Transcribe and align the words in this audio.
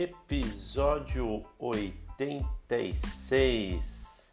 Episódio 0.00 1.44
86. 1.58 4.30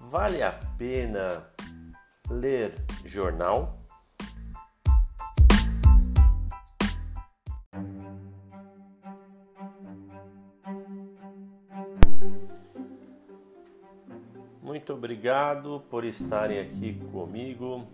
Vale 0.00 0.42
a 0.42 0.52
pena 0.78 1.44
ler 2.30 2.74
jornal? 3.04 3.78
Muito 14.62 14.94
obrigado 14.94 15.82
por 15.90 16.06
estarem 16.06 16.60
aqui 16.60 16.98
comigo. 17.12 17.86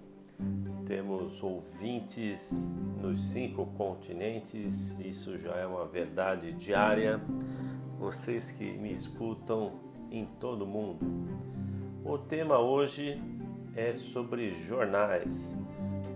Temos 0.91 1.41
ouvintes 1.41 2.69
nos 3.01 3.27
cinco 3.27 3.65
continentes, 3.79 4.99
isso 4.99 5.39
já 5.39 5.53
é 5.53 5.65
uma 5.65 5.87
verdade 5.87 6.51
diária. 6.51 7.21
Vocês 7.97 8.51
que 8.51 8.73
me 8.73 8.93
escutam 8.93 9.75
em 10.11 10.27
todo 10.41 10.63
o 10.63 10.67
mundo. 10.67 11.07
O 12.05 12.19
tema 12.19 12.59
hoje 12.59 13.23
é 13.77 13.93
sobre 13.93 14.51
jornais, 14.51 15.57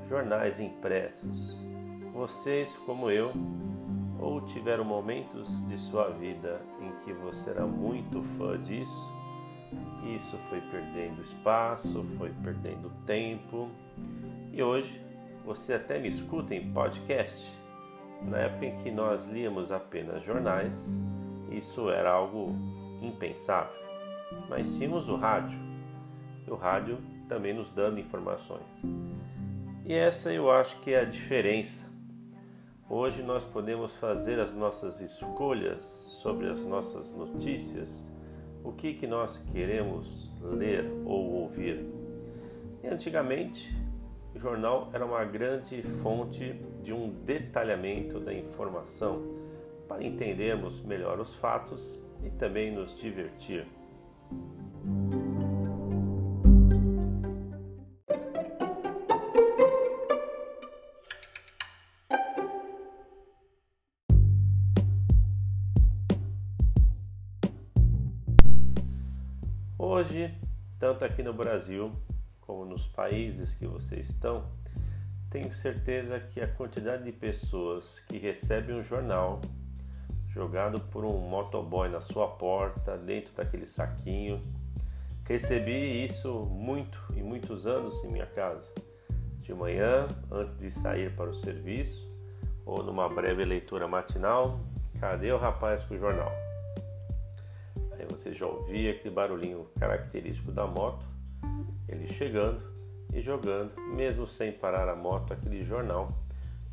jornais 0.08 0.58
impressos. 0.58 1.64
Vocês, 2.12 2.74
como 2.78 3.08
eu, 3.08 3.30
ou 4.18 4.40
tiveram 4.40 4.84
momentos 4.84 5.64
de 5.68 5.78
sua 5.78 6.08
vida 6.08 6.60
em 6.80 6.90
que 7.04 7.12
você 7.12 7.50
era 7.50 7.64
muito 7.64 8.20
fã 8.20 8.60
disso, 8.60 9.08
isso 10.14 10.36
foi 10.48 10.60
perdendo 10.60 11.20
espaço, 11.20 12.02
foi 12.18 12.30
perdendo 12.42 12.90
tempo, 13.06 13.70
e 14.52 14.62
hoje 14.62 15.00
você 15.44 15.74
até 15.74 15.98
me 15.98 16.08
escuta 16.08 16.54
em 16.54 16.72
podcast. 16.72 17.52
Na 18.22 18.38
época 18.38 18.66
em 18.66 18.78
que 18.78 18.90
nós 18.90 19.26
líamos 19.26 19.70
apenas 19.70 20.24
jornais, 20.24 20.74
isso 21.50 21.90
era 21.90 22.10
algo 22.10 22.54
impensável. 23.02 23.74
Mas 24.48 24.76
tínhamos 24.76 25.08
o 25.08 25.16
rádio, 25.16 25.58
e 26.46 26.50
o 26.50 26.56
rádio 26.56 26.98
também 27.28 27.52
nos 27.52 27.72
dando 27.72 28.00
informações. 28.00 28.68
E 29.84 29.92
essa 29.92 30.32
eu 30.32 30.50
acho 30.50 30.80
que 30.80 30.92
é 30.92 31.00
a 31.00 31.04
diferença. 31.04 31.92
Hoje 32.88 33.22
nós 33.22 33.44
podemos 33.44 33.96
fazer 33.96 34.38
as 34.40 34.54
nossas 34.54 35.00
escolhas 35.00 35.84
sobre 36.22 36.48
as 36.48 36.64
nossas 36.64 37.14
notícias, 37.14 38.12
o 38.64 38.72
que, 38.72 38.94
que 38.94 39.06
nós 39.06 39.38
queremos 39.52 40.30
ler 40.40 40.90
ou 41.04 41.42
ouvir. 41.42 41.84
E 42.82 42.88
antigamente 42.88 43.70
o 44.34 44.38
jornal 44.38 44.90
era 44.92 45.04
uma 45.04 45.24
grande 45.24 45.82
fonte 45.82 46.54
de 46.82 46.92
um 46.92 47.10
detalhamento 47.10 48.18
da 48.18 48.32
informação 48.32 49.22
para 49.86 50.02
entendermos 50.02 50.80
melhor 50.80 51.20
os 51.20 51.36
fatos 51.36 52.00
e 52.24 52.30
também 52.30 52.72
nos 52.72 52.98
divertir. 52.98 53.66
Hoje, 69.94 70.34
tanto 70.76 71.04
aqui 71.04 71.22
no 71.22 71.32
Brasil 71.32 71.92
como 72.40 72.64
nos 72.64 72.84
países 72.84 73.54
que 73.54 73.64
vocês 73.64 74.08
estão, 74.08 74.44
tenho 75.30 75.52
certeza 75.54 76.18
que 76.18 76.40
a 76.40 76.48
quantidade 76.48 77.04
de 77.04 77.12
pessoas 77.12 78.00
que 78.00 78.18
recebem 78.18 78.74
um 78.74 78.82
jornal 78.82 79.40
jogado 80.26 80.80
por 80.80 81.04
um 81.04 81.16
motoboy 81.20 81.88
na 81.88 82.00
sua 82.00 82.26
porta, 82.26 82.98
dentro 82.98 83.36
daquele 83.36 83.66
saquinho, 83.66 84.42
recebi 85.28 86.04
isso 86.04 86.40
muito 86.44 87.00
e 87.14 87.22
muitos 87.22 87.64
anos 87.64 88.02
em 88.02 88.10
minha 88.10 88.26
casa. 88.26 88.74
De 89.42 89.54
manhã, 89.54 90.08
antes 90.28 90.58
de 90.58 90.72
sair 90.72 91.14
para 91.14 91.30
o 91.30 91.34
serviço, 91.34 92.12
ou 92.66 92.82
numa 92.82 93.08
breve 93.08 93.44
leitura 93.44 93.86
matinal, 93.86 94.58
cadê 94.98 95.30
o 95.30 95.38
rapaz 95.38 95.84
com 95.84 95.94
o 95.94 95.98
jornal? 95.98 96.32
Você 98.14 98.32
já 98.32 98.46
ouvia 98.46 98.92
aquele 98.92 99.12
barulhinho 99.12 99.66
característico 99.76 100.52
da 100.52 100.68
moto 100.68 101.04
ele 101.88 102.06
chegando 102.06 102.62
e 103.12 103.20
jogando, 103.20 103.74
mesmo 103.80 104.24
sem 104.24 104.52
parar 104.52 104.88
a 104.88 104.94
moto, 104.94 105.32
aquele 105.32 105.64
jornal 105.64 106.16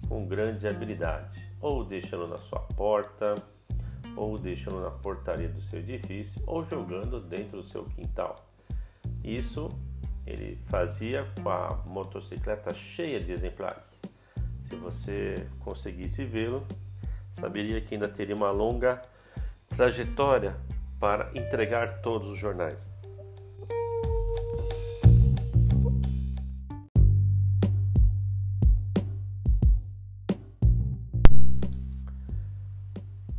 com 0.08 0.28
grande 0.28 0.68
habilidade, 0.68 1.42
ou 1.60 1.84
deixando 1.84 2.28
na 2.28 2.38
sua 2.38 2.60
porta, 2.60 3.36
ou 4.16 4.38
deixando 4.38 4.82
na 4.82 4.92
portaria 4.92 5.50
do 5.50 5.60
seu 5.62 5.80
edifício, 5.80 6.42
ou 6.46 6.64
jogando 6.64 7.20
dentro 7.20 7.58
do 7.58 7.64
seu 7.64 7.86
quintal. 7.86 8.48
Isso 9.24 9.70
ele 10.26 10.58
fazia 10.70 11.28
com 11.42 11.50
a 11.50 11.84
motocicleta 11.88 12.72
cheia 12.72 13.20
de 13.20 13.32
exemplares. 13.32 14.00
Se 14.60 14.76
você 14.76 15.48
conseguisse 15.60 16.24
vê-lo, 16.24 16.66
saberia 17.32 17.82
que 17.82 17.96
ainda 17.96 18.08
teria 18.08 18.36
uma 18.36 18.52
longa 18.52 19.02
trajetória 19.76 20.56
para 21.02 21.32
entregar 21.34 22.00
todos 22.00 22.30
os 22.30 22.38
jornais. 22.38 22.94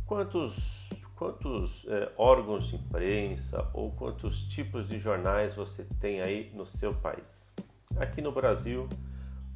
Quantos, 0.05 0.89
quantos 1.15 1.87
é, 1.87 2.11
órgãos 2.17 2.67
de 2.67 2.75
imprensa 2.75 3.69
ou 3.73 3.91
quantos 3.91 4.41
tipos 4.49 4.89
de 4.89 4.99
jornais 4.99 5.55
você 5.55 5.87
tem 6.01 6.21
aí 6.21 6.51
no 6.53 6.65
seu 6.65 6.93
país? 6.93 7.49
Aqui 7.95 8.21
no 8.21 8.33
Brasil, 8.33 8.89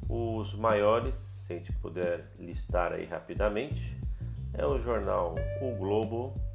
os 0.08 0.54
maiores, 0.54 1.14
se 1.14 1.52
a 1.52 1.56
gente 1.56 1.74
puder 1.74 2.32
listar 2.38 2.94
aí 2.94 3.04
rapidamente, 3.04 4.00
é 4.54 4.66
o 4.66 4.78
jornal 4.78 5.34
O 5.60 5.76
Globo 5.76 6.47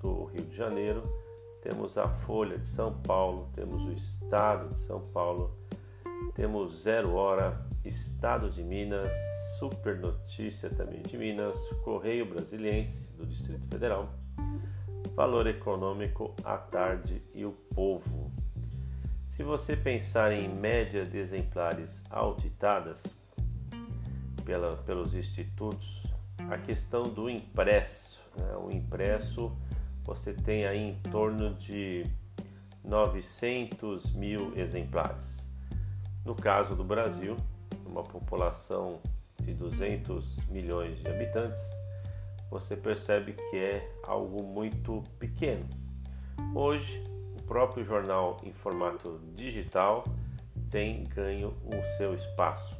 do 0.00 0.24
Rio 0.24 0.44
de 0.44 0.56
Janeiro, 0.56 1.02
temos 1.62 1.98
a 1.98 2.08
Folha 2.08 2.58
de 2.58 2.66
São 2.66 2.92
Paulo, 3.02 3.50
temos 3.54 3.84
o 3.84 3.92
Estado 3.92 4.70
de 4.70 4.78
São 4.78 5.00
Paulo, 5.12 5.56
temos 6.34 6.82
Zero 6.82 7.14
Hora, 7.14 7.60
Estado 7.84 8.50
de 8.50 8.62
Minas, 8.62 9.12
Super 9.58 9.98
Notícia 9.98 10.70
também 10.70 11.02
de 11.02 11.18
Minas, 11.18 11.56
Correio 11.84 12.26
Brasiliense 12.26 13.12
do 13.12 13.26
Distrito 13.26 13.68
Federal, 13.68 14.10
Valor 15.14 15.46
Econômico 15.46 16.34
à 16.44 16.56
Tarde 16.56 17.22
e 17.34 17.44
o 17.44 17.52
Povo. 17.74 18.32
Se 19.28 19.42
você 19.42 19.76
pensar 19.76 20.32
em 20.32 20.48
média 20.48 21.04
de 21.04 21.18
exemplares 21.18 22.02
auditadas 22.10 23.04
pela, 24.44 24.76
pelos 24.78 25.14
institutos, 25.14 26.06
a 26.50 26.58
questão 26.58 27.04
do 27.04 27.28
impresso, 27.28 28.20
né? 28.36 28.56
o 28.56 28.70
impresso 28.70 29.56
você 30.04 30.32
tem 30.32 30.66
aí 30.66 30.78
em 30.78 30.94
torno 31.10 31.54
de 31.54 32.06
900 32.84 34.12
mil 34.12 34.56
exemplares. 34.56 35.46
No 36.24 36.34
caso 36.34 36.74
do 36.74 36.84
Brasil, 36.84 37.36
uma 37.86 38.02
população 38.02 39.00
de 39.40 39.54
200 39.54 40.46
milhões 40.48 40.98
de 40.98 41.08
habitantes, 41.08 41.62
você 42.50 42.76
percebe 42.76 43.32
que 43.32 43.56
é 43.56 43.88
algo 44.04 44.42
muito 44.42 45.02
pequeno. 45.18 45.66
Hoje, 46.54 47.02
o 47.38 47.42
próprio 47.42 47.84
jornal 47.84 48.36
em 48.42 48.52
formato 48.52 49.20
digital 49.34 50.04
tem 50.70 51.04
ganho 51.04 51.54
o 51.64 51.96
seu 51.96 52.14
espaço. 52.14 52.76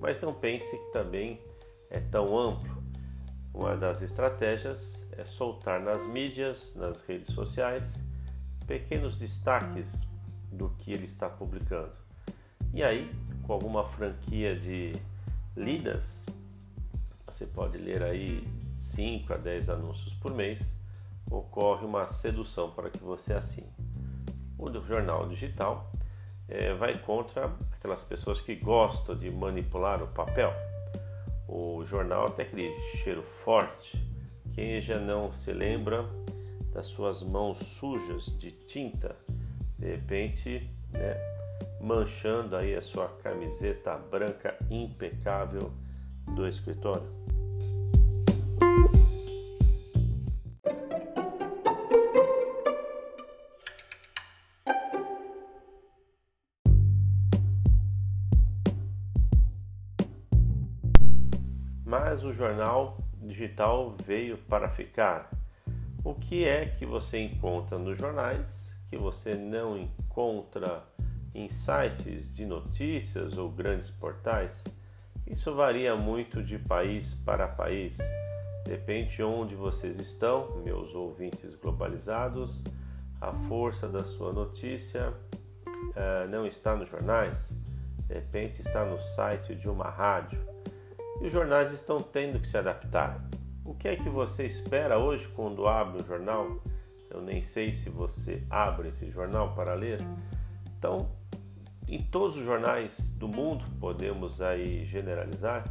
Mas 0.00 0.20
não 0.20 0.34
pense 0.34 0.76
que 0.76 0.92
também 0.92 1.40
é 1.88 2.00
tão 2.00 2.38
amplo. 2.38 2.82
Uma 3.54 3.76
das 3.76 4.02
estratégias 4.02 5.05
é 5.16 5.24
soltar 5.24 5.80
nas 5.80 6.06
mídias, 6.06 6.74
nas 6.76 7.02
redes 7.02 7.32
sociais, 7.32 8.02
pequenos 8.66 9.18
destaques 9.18 10.06
do 10.50 10.70
que 10.70 10.92
ele 10.92 11.04
está 11.04 11.28
publicando. 11.28 11.92
E 12.72 12.82
aí, 12.82 13.10
com 13.42 13.52
alguma 13.52 13.84
franquia 13.84 14.58
de 14.58 14.92
lidas, 15.56 16.26
você 17.26 17.46
pode 17.46 17.78
ler 17.78 18.02
aí 18.02 18.46
5 18.74 19.32
a 19.32 19.36
10 19.36 19.70
anúncios 19.70 20.14
por 20.14 20.34
mês, 20.34 20.78
ocorre 21.30 21.84
uma 21.84 22.08
sedução 22.08 22.70
para 22.70 22.90
que 22.90 23.02
você 23.02 23.32
assine. 23.32 23.72
O 24.58 24.70
jornal 24.80 25.26
digital 25.26 25.90
é, 26.48 26.74
vai 26.74 26.96
contra 26.98 27.52
aquelas 27.72 28.04
pessoas 28.04 28.40
que 28.40 28.54
gostam 28.54 29.16
de 29.16 29.30
manipular 29.30 30.02
o 30.02 30.08
papel. 30.08 30.52
O 31.48 31.84
jornal 31.84 32.30
tem 32.30 32.46
aquele 32.46 32.72
cheiro 32.96 33.22
forte. 33.22 34.15
Quem 34.56 34.80
já 34.80 34.98
não 34.98 35.34
se 35.34 35.52
lembra 35.52 36.06
das 36.72 36.86
suas 36.86 37.22
mãos 37.22 37.58
sujas 37.58 38.24
de 38.38 38.50
tinta, 38.50 39.14
de 39.78 39.86
repente, 39.86 40.70
né, 40.90 41.14
manchando 41.78 42.56
aí 42.56 42.74
a 42.74 42.80
sua 42.80 43.06
camiseta 43.22 43.98
branca 43.98 44.56
impecável 44.70 45.70
do 46.34 46.48
escritório? 46.48 47.06
Mas 61.84 62.24
o 62.24 62.32
jornal 62.32 63.05
digital 63.26 63.90
veio 63.90 64.38
para 64.38 64.68
ficar. 64.68 65.30
O 66.04 66.14
que 66.14 66.44
é 66.44 66.66
que 66.66 66.86
você 66.86 67.18
encontra 67.18 67.78
nos 67.78 67.98
jornais 67.98 68.72
que 68.88 68.96
você 68.96 69.34
não 69.34 69.76
encontra 69.76 70.84
em 71.34 71.48
sites 71.48 72.34
de 72.34 72.46
notícias 72.46 73.36
ou 73.36 73.50
grandes 73.50 73.90
portais? 73.90 74.64
Isso 75.26 75.54
varia 75.54 75.96
muito 75.96 76.42
de 76.42 76.58
país 76.58 77.14
para 77.14 77.48
país. 77.48 77.98
Depende 78.64 79.16
de 79.16 79.22
onde 79.22 79.54
vocês 79.54 79.98
estão, 79.98 80.56
meus 80.62 80.94
ouvintes 80.94 81.54
globalizados. 81.56 82.62
A 83.20 83.32
força 83.32 83.88
da 83.88 84.04
sua 84.04 84.32
notícia 84.32 85.12
uh, 85.66 86.28
não 86.28 86.46
está 86.46 86.76
nos 86.76 86.88
jornais, 86.88 87.56
de 88.06 88.14
repente 88.14 88.60
está 88.60 88.84
no 88.84 88.98
site 88.98 89.54
de 89.54 89.68
uma 89.68 89.88
rádio. 89.88 90.55
E 91.20 91.26
os 91.26 91.32
jornais 91.32 91.72
estão 91.72 91.98
tendo 91.98 92.38
que 92.38 92.46
se 92.46 92.56
adaptar. 92.56 93.20
O 93.64 93.74
que 93.74 93.88
é 93.88 93.96
que 93.96 94.08
você 94.08 94.46
espera 94.46 94.98
hoje 94.98 95.28
quando 95.28 95.66
abre 95.66 96.02
o 96.02 96.04
jornal? 96.04 96.62
Eu 97.10 97.20
nem 97.22 97.40
sei 97.40 97.72
se 97.72 97.88
você 97.88 98.44
abre 98.50 98.88
esse 98.88 99.10
jornal 99.10 99.54
para 99.54 99.74
ler. 99.74 100.00
Então, 100.78 101.10
em 101.88 102.02
todos 102.02 102.36
os 102.36 102.44
jornais 102.44 103.10
do 103.12 103.28
mundo, 103.28 103.64
podemos 103.80 104.42
aí 104.42 104.84
generalizar, 104.84 105.64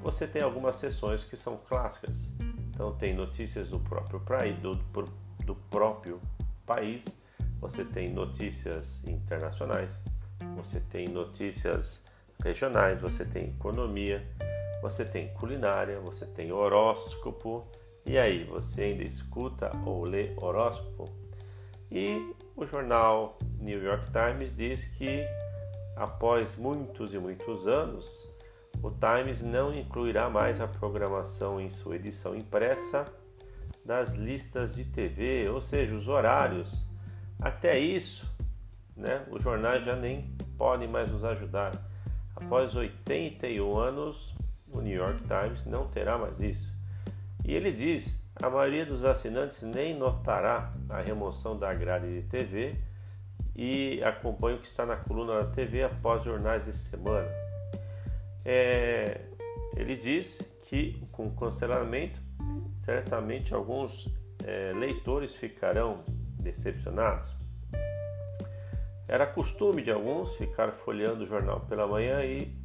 você 0.00 0.26
tem 0.26 0.42
algumas 0.42 0.76
seções 0.76 1.22
que 1.22 1.36
são 1.36 1.56
clássicas. 1.56 2.32
Então 2.72 2.92
tem 2.96 3.14
notícias 3.14 3.68
do 3.68 3.78
próprio 3.78 4.22
do, 4.60 4.74
do 5.44 5.54
próprio 5.54 6.20
país, 6.64 7.18
você 7.60 7.84
tem 7.84 8.10
notícias 8.10 9.04
internacionais, 9.06 10.02
você 10.56 10.80
tem 10.80 11.06
notícias 11.08 12.02
regionais, 12.42 13.02
você 13.02 13.24
tem 13.24 13.50
economia, 13.50 14.26
você 14.82 15.04
tem 15.04 15.28
culinária, 15.34 16.00
você 16.00 16.26
tem 16.26 16.52
horóscopo. 16.52 17.66
E 18.06 18.18
aí, 18.18 18.44
você 18.44 18.82
ainda 18.82 19.04
escuta 19.04 19.70
ou 19.84 20.04
lê 20.04 20.32
horóscopo? 20.36 21.08
E 21.90 22.34
o 22.56 22.64
jornal 22.64 23.36
New 23.58 23.82
York 23.82 24.06
Times 24.12 24.54
diz 24.54 24.84
que 24.84 25.24
após 25.96 26.56
muitos 26.56 27.12
e 27.12 27.18
muitos 27.18 27.66
anos, 27.66 28.30
o 28.82 28.90
Times 28.90 29.42
não 29.42 29.74
incluirá 29.74 30.30
mais 30.30 30.60
a 30.60 30.66
programação 30.66 31.60
em 31.60 31.68
sua 31.68 31.96
edição 31.96 32.34
impressa 32.34 33.04
das 33.84 34.14
listas 34.14 34.74
de 34.74 34.84
TV, 34.84 35.48
ou 35.50 35.60
seja, 35.60 35.94
os 35.94 36.08
horários. 36.08 36.86
Até 37.38 37.78
isso, 37.78 38.26
né, 38.96 39.26
os 39.30 39.42
jornais 39.42 39.84
já 39.84 39.96
nem 39.96 40.34
podem 40.56 40.88
mais 40.88 41.10
nos 41.10 41.24
ajudar. 41.24 41.72
Após 42.36 42.74
81 42.74 43.76
anos, 43.76 44.34
o 44.72 44.80
New 44.80 44.96
York 44.96 45.22
Times 45.22 45.64
não 45.66 45.86
terá 45.88 46.16
mais 46.16 46.40
isso. 46.40 46.72
E 47.44 47.54
ele 47.54 47.72
diz: 47.72 48.22
a 48.36 48.48
maioria 48.48 48.86
dos 48.86 49.04
assinantes 49.04 49.62
nem 49.62 49.96
notará 49.96 50.72
a 50.88 51.00
remoção 51.00 51.58
da 51.58 51.72
grade 51.74 52.22
de 52.22 52.28
TV 52.28 52.76
e 53.54 54.02
acompanha 54.02 54.56
o 54.56 54.60
que 54.60 54.66
está 54.66 54.86
na 54.86 54.96
coluna 54.96 55.42
da 55.42 55.50
TV 55.50 55.82
após 55.82 56.24
jornais 56.24 56.64
de 56.64 56.72
semana. 56.72 57.28
É, 58.44 59.20
ele 59.76 59.96
diz 59.96 60.40
que 60.62 61.06
com 61.12 61.26
o 61.26 61.30
cancelamento, 61.32 62.20
certamente 62.82 63.52
alguns 63.52 64.08
é, 64.44 64.72
leitores 64.72 65.36
ficarão 65.36 66.02
decepcionados. 66.38 67.34
Era 69.06 69.26
costume 69.26 69.82
de 69.82 69.90
alguns 69.90 70.36
ficar 70.36 70.70
folheando 70.72 71.24
o 71.24 71.26
jornal 71.26 71.60
pela 71.60 71.86
manhã 71.86 72.24
e 72.24 72.56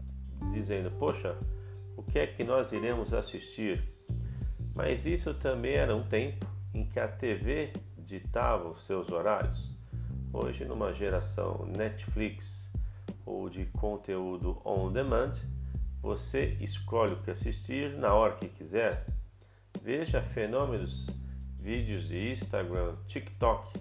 dizendo: 0.52 0.92
Poxa, 0.92 1.36
que 2.12 2.19
é 2.19 2.28
que 2.28 2.44
nós 2.44 2.72
iremos 2.72 3.13
assistir. 3.13 3.84
Mas 4.74 5.06
isso 5.06 5.34
também 5.34 5.74
era 5.75 5.96
um 5.96 6.04
tempo 6.04 6.46
em 6.74 6.86
que 6.86 7.00
a 7.00 7.07
TV 7.07 7.72
ditava 7.98 8.69
os 8.69 8.84
seus 8.84 9.12
horários. 9.12 9.74
Hoje, 10.34 10.66
numa 10.66 10.94
geração 10.94 11.66
Netflix 11.66 12.69
ou 13.25 13.50
de 13.50 13.66
conteúdo 13.68 14.62
on 14.66 14.92
demand, 14.92 15.31
você 16.02 16.57
escolhe 16.60 17.13
o 17.13 17.22
que 17.22 17.31
assistir 17.31 17.98
na 17.98 18.13
hora 18.13 18.36
que 18.36 18.50
quiser. 18.50 19.06
Veja 19.81 20.22
fenômenos, 20.22 21.07
vídeos 21.57 22.07
de 22.07 22.31
Instagram, 22.31 22.96
TikTok. 23.07 23.80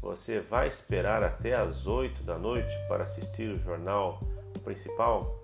Você 0.00 0.40
vai 0.40 0.68
esperar 0.68 1.22
até 1.22 1.54
as 1.54 1.86
8 1.86 2.22
da 2.22 2.38
noite 2.38 2.72
para 2.88 3.04
assistir 3.04 3.50
o 3.50 3.58
jornal 3.58 4.20
principal? 4.64 5.41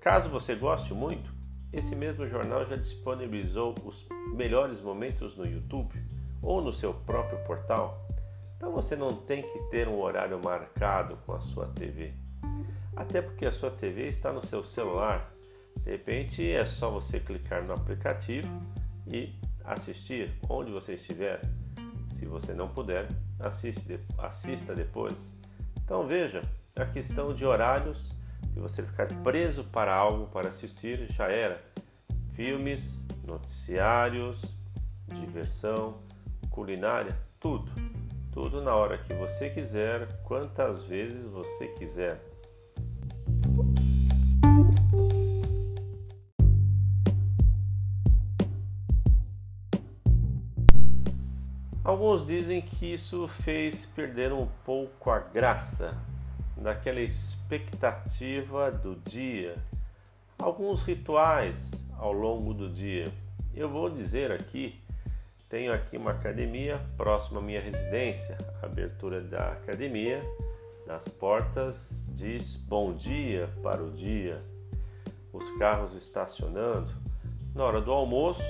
Caso 0.00 0.30
você 0.30 0.54
goste 0.54 0.94
muito, 0.94 1.30
esse 1.70 1.94
mesmo 1.94 2.26
jornal 2.26 2.64
já 2.64 2.74
disponibilizou 2.74 3.74
os 3.84 4.08
melhores 4.34 4.80
momentos 4.80 5.36
no 5.36 5.46
YouTube 5.46 6.02
ou 6.40 6.62
no 6.62 6.72
seu 6.72 6.94
próprio 6.94 7.38
portal. 7.44 8.08
Então 8.56 8.72
você 8.72 8.96
não 8.96 9.14
tem 9.14 9.42
que 9.42 9.58
ter 9.70 9.86
um 9.86 10.00
horário 10.00 10.40
marcado 10.42 11.18
com 11.26 11.34
a 11.34 11.40
sua 11.40 11.66
TV. 11.66 12.14
Até 12.96 13.20
porque 13.20 13.44
a 13.44 13.52
sua 13.52 13.70
TV 13.70 14.08
está 14.08 14.32
no 14.32 14.44
seu 14.44 14.62
celular. 14.62 15.30
De 15.76 15.90
repente 15.90 16.50
é 16.50 16.64
só 16.64 16.90
você 16.90 17.20
clicar 17.20 17.62
no 17.62 17.74
aplicativo 17.74 18.48
e 19.06 19.34
assistir 19.62 20.34
onde 20.48 20.72
você 20.72 20.94
estiver. 20.94 21.40
Se 22.14 22.24
você 22.24 22.54
não 22.54 22.68
puder, 22.68 23.06
assiste, 23.38 24.00
assista 24.16 24.74
depois. 24.74 25.36
Então 25.84 26.06
veja, 26.06 26.42
a 26.74 26.86
questão 26.86 27.34
de 27.34 27.44
horários 27.44 28.18
e 28.56 28.60
você 28.60 28.82
ficar 28.82 29.06
preso 29.22 29.64
para 29.64 29.94
algo 29.94 30.26
para 30.26 30.48
assistir, 30.48 31.06
já 31.10 31.28
era. 31.28 31.62
Filmes, 32.32 33.04
noticiários, 33.24 34.42
diversão, 35.06 36.00
culinária, 36.50 37.16
tudo. 37.38 37.70
Tudo 38.32 38.62
na 38.62 38.74
hora 38.74 38.98
que 38.98 39.12
você 39.14 39.50
quiser, 39.50 40.22
quantas 40.22 40.84
vezes 40.84 41.26
você 41.26 41.66
quiser. 41.68 42.20
Alguns 51.82 52.24
dizem 52.24 52.62
que 52.62 52.92
isso 52.92 53.26
fez 53.26 53.84
perder 53.84 54.32
um 54.32 54.46
pouco 54.64 55.10
a 55.10 55.18
graça 55.18 55.98
daquela 56.60 57.00
expectativa 57.00 58.70
do 58.70 58.94
dia, 58.94 59.56
alguns 60.38 60.82
rituais 60.82 61.88
ao 61.98 62.12
longo 62.12 62.52
do 62.52 62.68
dia. 62.68 63.10
Eu 63.54 63.68
vou 63.68 63.88
dizer 63.88 64.30
aqui, 64.30 64.78
tenho 65.48 65.72
aqui 65.72 65.96
uma 65.96 66.10
academia 66.10 66.78
próxima 66.98 67.40
à 67.40 67.42
minha 67.42 67.60
residência, 67.60 68.36
a 68.62 68.66
abertura 68.66 69.22
da 69.22 69.52
academia, 69.52 70.22
das 70.86 71.08
portas 71.08 72.04
diz 72.08 72.56
bom 72.56 72.92
dia 72.92 73.48
para 73.62 73.82
o 73.82 73.90
dia. 73.90 74.42
Os 75.32 75.48
carros 75.56 75.94
estacionando, 75.94 76.92
na 77.54 77.64
hora 77.64 77.80
do 77.80 77.90
almoço, 77.90 78.42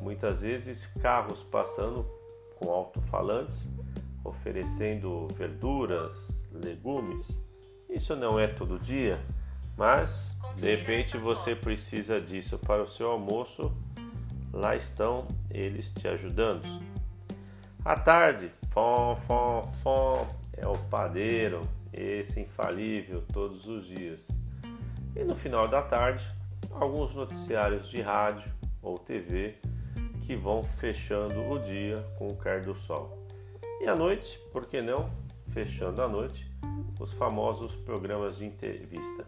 muitas 0.00 0.42
vezes 0.42 0.86
carros 1.00 1.42
passando 1.42 2.06
com 2.56 2.70
alto-falantes, 2.70 3.66
oferecendo 4.22 5.26
verduras, 5.34 6.39
legumes. 6.64 7.40
Isso 7.88 8.14
não 8.14 8.38
é 8.38 8.46
todo 8.46 8.78
dia, 8.78 9.20
mas 9.76 10.36
de 10.56 10.76
repente 10.76 11.16
você 11.16 11.54
precisa 11.54 12.20
disso 12.20 12.58
para 12.58 12.82
o 12.82 12.86
seu 12.86 13.10
almoço. 13.10 13.72
Lá 14.52 14.76
estão 14.76 15.26
eles 15.50 15.90
te 15.90 16.06
ajudando. 16.08 16.66
À 17.84 17.96
tarde, 17.96 18.50
fom, 18.68 19.16
fom, 19.16 19.62
fom, 19.82 20.26
é 20.52 20.66
o 20.66 20.76
padeiro, 20.76 21.62
esse 21.92 22.40
infalível 22.40 23.24
todos 23.32 23.66
os 23.68 23.86
dias. 23.86 24.28
E 25.16 25.24
no 25.24 25.34
final 25.34 25.66
da 25.66 25.82
tarde, 25.82 26.24
alguns 26.70 27.14
noticiários 27.14 27.88
de 27.88 28.00
rádio 28.00 28.52
ou 28.82 28.98
TV 28.98 29.56
que 30.22 30.36
vão 30.36 30.62
fechando 30.62 31.40
o 31.50 31.58
dia 31.58 32.04
com 32.18 32.28
o 32.28 32.36
cair 32.36 32.62
do 32.62 32.74
sol. 32.74 33.26
E 33.80 33.88
à 33.88 33.96
noite, 33.96 34.38
por 34.52 34.66
que 34.66 34.82
não? 34.82 35.10
fechando 35.50 36.02
a 36.02 36.08
noite, 36.08 36.49
os 36.98 37.12
famosos 37.12 37.74
programas 37.74 38.38
de 38.38 38.44
entrevista. 38.44 39.26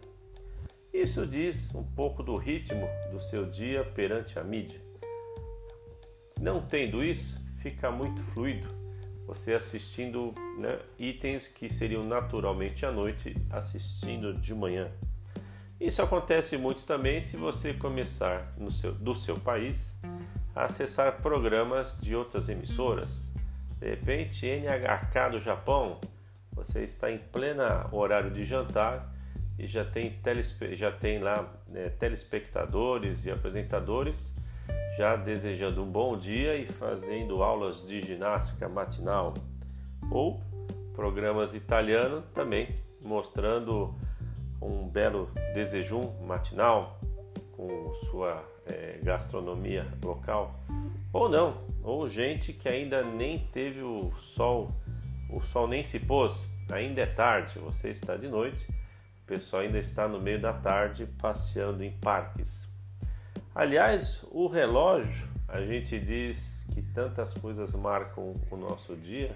Isso 0.93 1.25
diz 1.25 1.73
um 1.73 1.83
pouco 1.83 2.21
do 2.21 2.35
ritmo 2.35 2.87
do 3.11 3.19
seu 3.19 3.49
dia 3.49 3.83
perante 3.83 4.37
a 4.37 4.43
mídia. 4.43 4.81
Não 6.39 6.61
tendo 6.61 7.03
isso, 7.03 7.41
fica 7.57 7.89
muito 7.89 8.21
fluido 8.21 8.83
você 9.25 9.53
assistindo 9.53 10.31
né, 10.57 10.79
itens 10.99 11.47
que 11.47 11.69
seriam 11.69 12.03
naturalmente 12.03 12.85
à 12.85 12.91
noite, 12.91 13.35
assistindo 13.49 14.33
de 14.33 14.53
manhã. 14.53 14.91
Isso 15.79 16.01
acontece 16.01 16.57
muito 16.57 16.85
também 16.85 17.19
se 17.21 17.35
você 17.35 17.73
começar 17.73 18.53
seu, 18.69 18.93
do 18.93 19.15
seu 19.15 19.37
país 19.37 19.97
a 20.55 20.65
acessar 20.65 21.21
programas 21.21 21.97
de 21.99 22.15
outras 22.15 22.47
emissoras. 22.47 23.27
De 23.79 23.89
repente, 23.89 24.45
NHK 24.45 25.31
do 25.31 25.41
Japão 25.41 25.99
você 26.63 26.83
está 26.83 27.11
em 27.11 27.17
plena 27.17 27.87
horário 27.91 28.31
de 28.31 28.43
jantar 28.43 29.13
e 29.59 29.67
já 29.67 29.83
tem, 29.83 30.11
telespe 30.11 30.75
já 30.75 30.91
tem 30.91 31.19
lá 31.19 31.53
né, 31.67 31.89
telespectadores 31.89 33.25
e 33.25 33.31
apresentadores 33.31 34.35
já 34.97 35.15
desejando 35.15 35.83
um 35.83 35.91
bom 35.91 36.17
dia 36.17 36.55
e 36.55 36.65
fazendo 36.65 37.43
aulas 37.43 37.85
de 37.85 38.01
ginástica 38.01 38.69
matinal 38.69 39.33
ou 40.09 40.41
programas 40.95 41.53
italianos 41.53 42.23
também 42.33 42.75
mostrando 43.01 43.93
um 44.61 44.87
belo 44.87 45.29
desejum 45.53 46.01
matinal 46.25 46.99
com 47.51 47.91
sua 48.09 48.43
é, 48.65 48.99
gastronomia 49.03 49.87
local 50.03 50.59
ou 51.11 51.27
não 51.27 51.57
ou 51.83 52.07
gente 52.07 52.53
que 52.53 52.69
ainda 52.69 53.03
nem 53.03 53.39
teve 53.51 53.81
o 53.81 54.11
sol 54.13 54.71
o 55.29 55.41
sol 55.41 55.67
nem 55.67 55.83
se 55.83 55.99
pôs 55.99 56.52
ainda 56.71 57.01
é 57.01 57.05
tarde 57.05 57.59
você 57.59 57.89
está 57.89 58.15
de 58.15 58.27
noite 58.27 58.67
o 59.23 59.25
pessoal 59.25 59.61
ainda 59.63 59.79
está 59.79 60.07
no 60.07 60.19
meio 60.19 60.39
da 60.39 60.53
tarde 60.53 61.07
passeando 61.19 61.83
em 61.83 61.91
parques 61.91 62.67
aliás 63.55 64.25
o 64.31 64.47
relógio 64.47 65.27
a 65.47 65.61
gente 65.61 65.99
diz 65.99 66.67
que 66.73 66.81
tantas 66.81 67.33
coisas 67.33 67.73
marcam 67.73 68.35
o 68.49 68.57
nosso 68.57 68.95
dia 68.95 69.31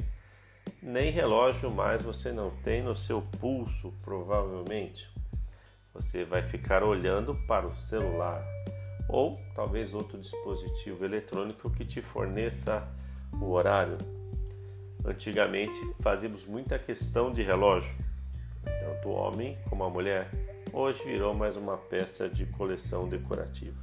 nem 0.82 1.12
relógio 1.12 1.70
mais 1.72 2.02
você 2.02 2.32
não 2.32 2.50
tem 2.50 2.82
no 2.82 2.96
seu 2.96 3.22
pulso, 3.22 3.94
provavelmente. 4.02 5.10
Você 5.94 6.24
vai 6.24 6.44
ficar 6.44 6.84
olhando 6.84 7.36
para 7.48 7.68
o 7.68 7.74
celular 7.74 8.44
ou 9.10 9.40
talvez 9.56 9.94
outro 9.94 10.20
dispositivo 10.20 11.04
eletrônico 11.06 11.70
que 11.70 11.86
te 11.86 12.02
forneça 12.02 12.88
o 13.34 13.52
horário. 13.52 13.98
Antigamente 15.08 15.80
fazíamos 16.02 16.46
muita 16.46 16.78
questão 16.78 17.32
de 17.32 17.42
relógio, 17.42 17.96
tanto 18.62 19.08
o 19.08 19.14
homem 19.14 19.58
como 19.70 19.86
a 19.86 19.90
mulher. 19.90 20.30
Hoje 20.74 21.02
virou 21.06 21.34
mais 21.34 21.56
uma 21.56 21.78
peça 21.78 22.28
de 22.28 22.46
coleção 22.46 23.08
decorativa. 23.08 23.82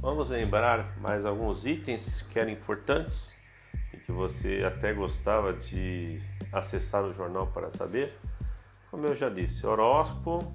Vamos 0.00 0.30
lembrar 0.30 0.96
mais 1.00 1.26
alguns 1.26 1.66
itens 1.66 2.22
que 2.22 2.38
eram 2.38 2.52
importantes 2.52 3.34
e 3.92 3.96
que 3.96 4.12
você 4.12 4.62
até 4.64 4.94
gostava 4.94 5.52
de 5.52 6.22
acessar 6.54 7.04
o 7.04 7.12
jornal 7.12 7.48
para 7.48 7.70
saber. 7.70 8.16
Como 8.90 9.06
eu 9.06 9.14
já 9.14 9.28
disse, 9.28 9.66
horóscopo, 9.66 10.52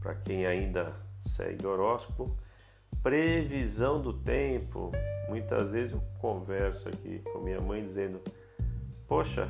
para 0.00 0.14
quem 0.14 0.46
ainda 0.46 0.92
segue 1.20 1.66
horóscopo, 1.66 2.36
previsão 3.02 4.00
do 4.00 4.12
tempo. 4.12 4.90
Muitas 5.28 5.72
vezes 5.72 5.92
eu 5.92 6.02
converso 6.20 6.88
aqui 6.88 7.20
com 7.32 7.40
minha 7.40 7.60
mãe 7.60 7.82
dizendo: 7.82 8.20
Poxa, 9.06 9.48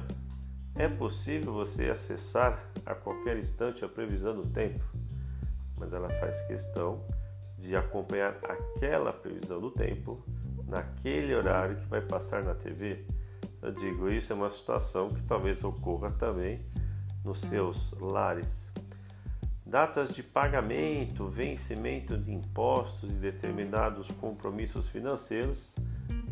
é 0.75 0.89
possível 0.89 1.53
você 1.53 1.91
acessar 1.91 2.63
a 2.85 2.95
qualquer 2.95 3.39
instante 3.39 3.85
a 3.85 3.89
previsão 3.89 4.35
do 4.35 4.47
tempo? 4.47 4.85
Mas 5.77 5.93
ela 5.93 6.11
faz 6.11 6.41
questão 6.47 7.03
de 7.59 7.75
acompanhar 7.75 8.37
aquela 8.43 9.13
previsão 9.13 9.61
do 9.61 9.71
tempo 9.71 10.23
naquele 10.67 11.35
horário 11.35 11.77
que 11.77 11.87
vai 11.87 12.01
passar 12.01 12.43
na 12.43 12.55
TV. 12.55 13.07
Eu 13.67 13.73
digo, 13.73 14.09
isso 14.09 14.33
é 14.33 14.37
uma 14.37 14.49
situação 14.49 15.13
que 15.13 15.21
talvez 15.23 15.65
ocorra 15.65 16.13
também 16.13 16.65
nos 17.25 17.41
seus 17.41 17.91
lares. 17.99 18.69
Datas 19.67 20.15
de 20.15 20.23
pagamento, 20.23 21.27
vencimento 21.27 22.17
de 22.17 22.33
impostos 22.33 23.11
e 23.11 23.15
determinados 23.15 24.09
compromissos 24.13 24.89
financeiros 24.89 25.75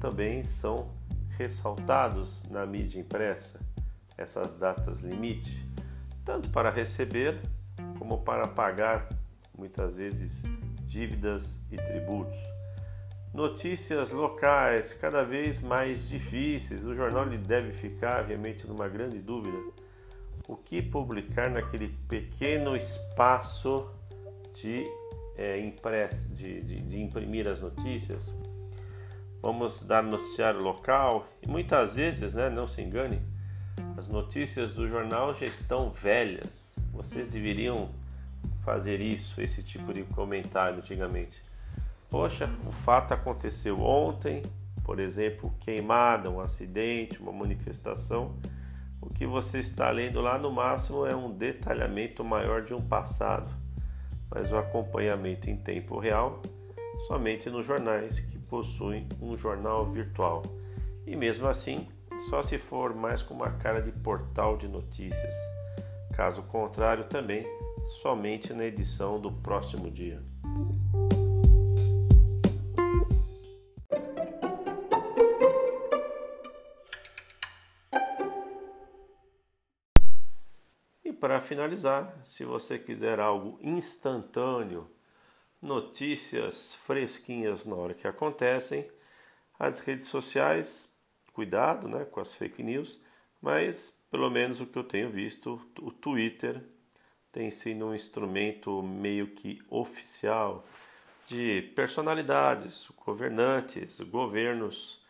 também 0.00 0.44
são 0.44 0.92
ressaltados 1.36 2.44
na 2.50 2.64
mídia 2.64 3.00
impressa, 3.00 3.58
essas 4.16 4.56
datas 4.56 5.00
limite, 5.00 5.68
tanto 6.24 6.48
para 6.50 6.70
receber 6.70 7.40
como 7.98 8.18
para 8.18 8.46
pagar, 8.46 9.08
muitas 9.58 9.96
vezes 9.96 10.44
dívidas 10.86 11.58
e 11.68 11.76
tributos. 11.78 12.38
Notícias 13.34 14.12
locais 14.12 14.92
cada 14.92 15.24
vez 15.24 15.60
mais 15.60 16.08
difíceis. 16.08 16.84
O 16.84 16.94
jornal 16.94 17.24
lhe 17.24 17.36
deve 17.36 17.72
ficar 17.72 18.26
realmente 18.26 18.64
numa 18.64 18.88
grande 18.88 19.18
dúvida. 19.18 19.58
O 20.46 20.54
que 20.56 20.80
publicar 20.80 21.50
naquele 21.50 21.88
pequeno 22.08 22.76
espaço 22.76 23.90
de, 24.54 24.86
é, 25.36 25.58
impress, 25.58 26.32
de, 26.32 26.60
de, 26.60 26.80
de 26.82 27.02
imprimir 27.02 27.48
as 27.48 27.60
notícias? 27.60 28.32
Vamos 29.40 29.82
dar 29.82 30.04
noticiário 30.04 30.60
local 30.60 31.26
e 31.42 31.48
muitas 31.48 31.96
vezes, 31.96 32.34
né, 32.34 32.48
não 32.48 32.68
se 32.68 32.82
engane, 32.82 33.20
as 33.96 34.06
notícias 34.06 34.74
do 34.74 34.86
jornal 34.86 35.34
já 35.34 35.46
estão 35.46 35.90
velhas. 35.90 36.76
Vocês 36.92 37.26
deveriam 37.26 37.90
fazer 38.60 39.00
isso, 39.00 39.40
esse 39.40 39.60
tipo 39.60 39.92
de 39.92 40.04
comentário 40.04 40.78
antigamente. 40.78 41.42
Poxa, 42.14 42.48
o 42.64 42.70
fato 42.70 43.12
aconteceu 43.12 43.80
ontem, 43.80 44.40
por 44.84 45.00
exemplo, 45.00 45.52
queimada, 45.58 46.30
um 46.30 46.38
acidente, 46.38 47.20
uma 47.20 47.32
manifestação. 47.32 48.36
O 49.02 49.12
que 49.12 49.26
você 49.26 49.58
está 49.58 49.90
lendo 49.90 50.20
lá 50.20 50.38
no 50.38 50.48
máximo 50.52 51.04
é 51.04 51.16
um 51.16 51.28
detalhamento 51.28 52.22
maior 52.22 52.62
de 52.62 52.72
um 52.72 52.80
passado, 52.80 53.52
mas 54.30 54.52
o 54.52 54.56
acompanhamento 54.56 55.50
em 55.50 55.56
tempo 55.56 55.98
real 55.98 56.40
somente 57.08 57.50
nos 57.50 57.66
jornais 57.66 58.20
que 58.20 58.38
possuem 58.38 59.08
um 59.20 59.36
jornal 59.36 59.84
virtual. 59.90 60.42
E 61.04 61.16
mesmo 61.16 61.48
assim, 61.48 61.88
só 62.30 62.44
se 62.44 62.58
for 62.58 62.94
mais 62.94 63.22
com 63.22 63.34
uma 63.34 63.50
cara 63.50 63.82
de 63.82 63.90
portal 63.90 64.56
de 64.56 64.68
notícias. 64.68 65.34
Caso 66.12 66.44
contrário, 66.44 67.06
também 67.06 67.44
somente 68.00 68.52
na 68.52 68.66
edição 68.66 69.18
do 69.20 69.32
próximo 69.32 69.90
dia. 69.90 70.22
Para 81.24 81.40
finalizar, 81.40 82.14
se 82.22 82.44
você 82.44 82.78
quiser 82.78 83.18
algo 83.18 83.58
instantâneo, 83.62 84.86
notícias 85.62 86.74
fresquinhas 86.74 87.64
na 87.64 87.74
hora 87.74 87.94
que 87.94 88.06
acontecem, 88.06 88.86
as 89.58 89.80
redes 89.80 90.08
sociais, 90.08 90.94
cuidado 91.32 91.88
né, 91.88 92.04
com 92.04 92.20
as 92.20 92.34
fake 92.34 92.62
news, 92.62 93.02
mas 93.40 93.98
pelo 94.10 94.28
menos 94.28 94.60
o 94.60 94.66
que 94.66 94.78
eu 94.78 94.84
tenho 94.84 95.08
visto, 95.08 95.58
o 95.80 95.90
Twitter 95.90 96.62
tem 97.32 97.50
sido 97.50 97.86
um 97.86 97.94
instrumento 97.94 98.82
meio 98.82 99.28
que 99.28 99.62
oficial 99.70 100.62
de 101.26 101.72
personalidades, 101.74 102.90
governantes, 103.02 103.98
governos 104.00 105.02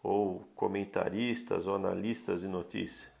ou 0.00 0.48
comentaristas 0.54 1.66
ou 1.66 1.74
analistas 1.74 2.42
de 2.42 2.46
notícia. 2.46 3.12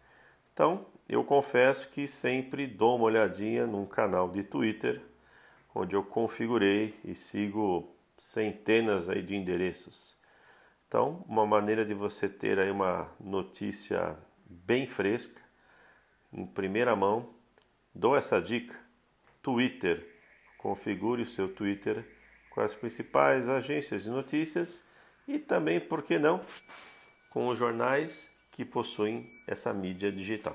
Então, 0.52 0.86
eu 1.08 1.24
confesso 1.24 1.88
que 1.90 2.06
sempre 2.06 2.66
dou 2.66 2.96
uma 2.96 3.04
olhadinha 3.06 3.66
num 3.66 3.86
canal 3.86 4.30
de 4.30 4.44
Twitter 4.44 5.00
onde 5.74 5.94
eu 5.94 6.02
configurei 6.02 6.98
e 7.04 7.14
sigo 7.14 7.94
centenas 8.16 9.08
aí 9.08 9.22
de 9.22 9.36
endereços. 9.36 10.18
Então, 10.88 11.24
uma 11.28 11.44
maneira 11.44 11.84
de 11.84 11.92
você 11.92 12.28
ter 12.28 12.58
aí 12.58 12.70
uma 12.70 13.10
notícia 13.20 14.16
bem 14.46 14.86
fresca, 14.86 15.42
em 16.32 16.46
primeira 16.46 16.96
mão, 16.96 17.36
Dou 17.98 18.14
essa 18.14 18.42
dica: 18.42 18.78
Twitter. 19.40 20.06
Configure 20.58 21.22
o 21.22 21.26
seu 21.26 21.48
Twitter 21.48 22.04
com 22.50 22.60
as 22.60 22.74
principais 22.74 23.48
agências 23.48 24.04
de 24.04 24.10
notícias 24.10 24.86
e 25.26 25.38
também, 25.38 25.80
por 25.80 26.02
que 26.02 26.18
não, 26.18 26.44
com 27.30 27.48
os 27.48 27.58
jornais 27.58 28.30
que 28.52 28.66
possuem 28.66 29.32
essa 29.46 29.72
mídia 29.72 30.12
digital. 30.12 30.54